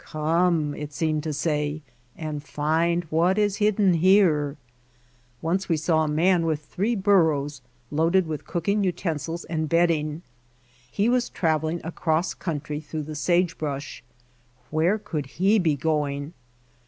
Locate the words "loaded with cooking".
7.91-8.83